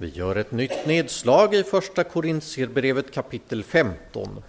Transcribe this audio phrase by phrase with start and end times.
[0.00, 4.42] Vi gör ett nytt nedslag i Första Korintierbrevet kapitel 15.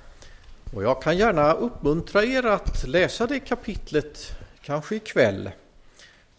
[0.73, 5.51] Och jag kan gärna uppmuntra er att läsa det kapitlet, kanske ikväll.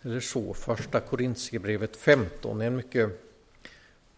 [0.02, 3.22] Eller så, Första Korintierbrevet 15 är en mycket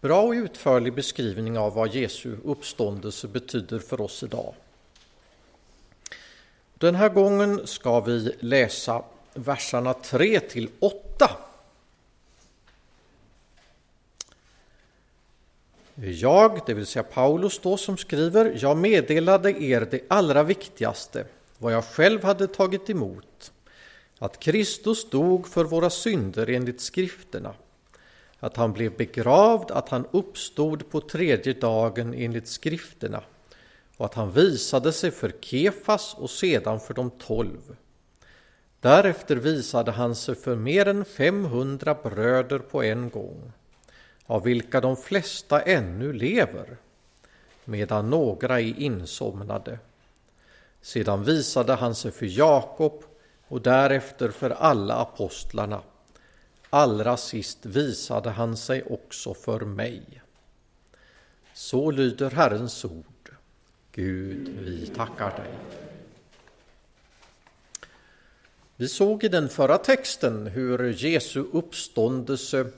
[0.01, 4.53] bra och utförlig beskrivning av vad Jesu uppståndelse betyder för oss idag.
[6.73, 9.03] Den här gången ska vi läsa
[9.33, 11.29] verserna 3 till 8
[15.95, 21.25] Jag, det vill säga Paulus då som skriver, jag meddelade er det allra viktigaste,
[21.57, 23.51] vad jag själv hade tagit emot,
[24.19, 27.53] att Kristus dog för våra synder enligt skrifterna,
[28.39, 33.23] att han blev begravd, att han uppstod på tredje dagen enligt skrifterna
[33.97, 37.75] och att han visade sig för Kefas och sedan för de tolv.
[38.79, 43.51] Därefter visade han sig för mer än 500 bröder på en gång
[44.25, 46.77] av vilka de flesta ännu lever,
[47.65, 49.79] medan några är insomnade.
[50.81, 53.03] Sedan visade han sig för Jakob
[53.47, 55.81] och därefter för alla apostlarna.
[56.69, 60.21] Allra sist visade han sig också för mig.
[61.53, 63.31] Så lyder Herrens ord.
[63.91, 65.51] Gud, vi tackar dig.
[68.75, 72.71] Vi såg i den förra texten hur Jesu uppståndelse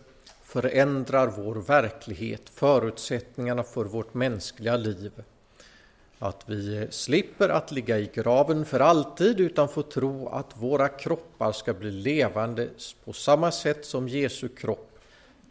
[0.47, 5.11] förändrar vår verklighet, förutsättningarna för vårt mänskliga liv.
[6.19, 11.51] Att vi slipper att ligga i graven för alltid utan får tro att våra kroppar
[11.51, 12.69] ska bli levande
[13.03, 14.99] på samma sätt som Jesu kropp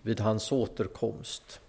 [0.02, 1.60] vid hans återkomst.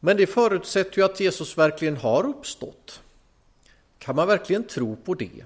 [0.00, 3.02] Men det förutsätter ju att Jesus verkligen har uppstått.
[3.98, 5.44] Kan man verkligen tro på det?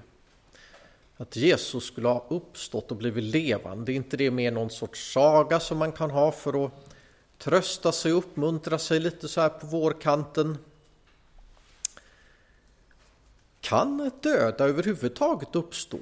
[1.17, 5.59] Att Jesus skulle ha uppstått och blivit levande, är inte det mer någon sorts saga
[5.59, 6.71] som man kan ha för att
[7.37, 10.57] trösta sig och uppmuntra sig lite så här på vårkanten?
[13.61, 15.99] Kan döda överhuvudtaget uppstå?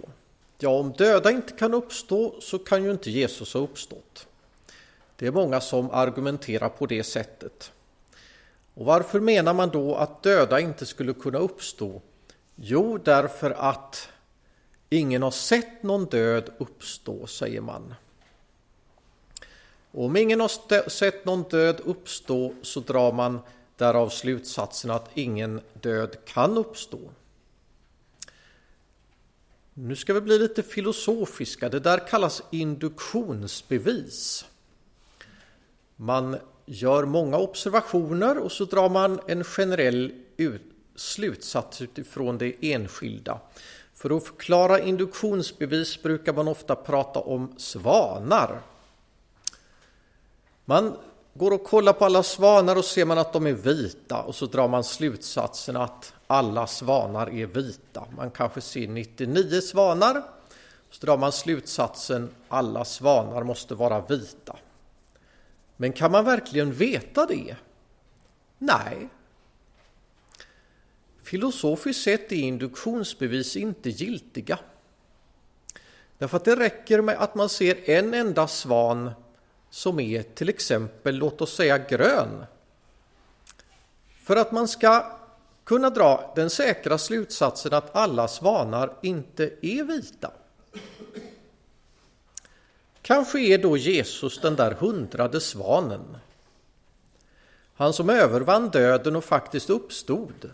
[0.57, 4.28] Ja, om döda inte kan uppstå så kan ju inte Jesus ha uppstått.
[5.16, 7.72] Det är många som argumenterar på det sättet.
[8.74, 12.01] Och varför menar man då att döda inte skulle kunna uppstå?
[12.56, 14.09] Jo, därför att
[14.94, 17.96] Ingen har sett någon död uppstå, säger man.
[19.92, 23.40] Och om ingen har sett någon död uppstå så drar man
[23.78, 27.00] därav slutsatsen att ingen död kan uppstå.
[29.74, 31.70] Nu ska vi bli lite filosofiska.
[31.70, 34.46] Det där kallas induktionsbevis.
[35.96, 40.14] Man gör många observationer och så drar man en generell
[40.96, 43.40] slutsats utifrån det enskilda.
[44.03, 48.62] För att förklara induktionsbevis brukar man ofta prata om svanar.
[50.66, 50.97] Man
[51.34, 54.46] går och kollar på alla svanar och ser man att de är vita och så
[54.46, 58.06] drar man slutsatsen att alla svanar är vita.
[58.18, 60.24] Man kanske ser 99 svanar
[60.90, 64.58] så drar man slutsatsen alla svanar måste vara vita.
[65.78, 67.56] Men kan man verkligen veta det?
[68.58, 69.09] Nej,
[71.23, 74.59] Filosofiskt sett är induktionsbevis inte giltiga.
[76.17, 79.11] Därför att det räcker med att man ser en enda svan
[79.69, 82.45] som är till exempel, låt oss säga grön.
[84.23, 85.19] För att man ska
[85.63, 90.31] kunna dra den säkra slutsatsen att alla svanar inte är vita.
[93.01, 96.17] Kanske är då Jesus den där hundrade svanen.
[97.75, 100.53] Han som övervann döden och faktiskt uppstod.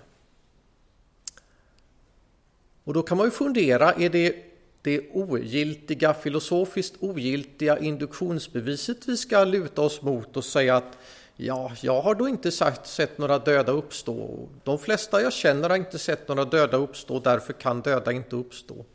[2.89, 4.35] Och då kan man ju fundera, är det
[4.81, 10.97] det ogiltiga, filosofiskt ogiltiga induktionsbeviset vi ska luta oss mot och säga att
[11.35, 14.47] ja, jag har då inte sagt, sett några döda uppstå.
[14.63, 18.85] De flesta jag känner har inte sett några döda uppstå, därför kan döda inte uppstå.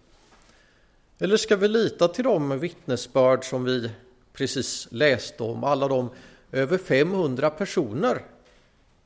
[1.19, 3.91] Eller ska vi lita till de vittnesbörd som vi
[4.32, 6.11] precis läste om, alla de
[6.53, 8.25] över 500 personer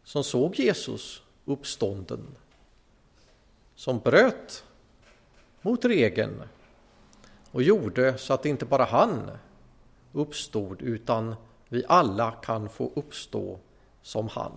[0.04, 2.26] som såg Jesus uppstånden,
[3.76, 4.64] som bröt
[5.68, 6.42] mot regeln
[7.50, 9.30] och gjorde så att inte bara han
[10.12, 11.34] uppstod utan
[11.68, 13.58] vi alla kan få uppstå
[14.02, 14.52] som han.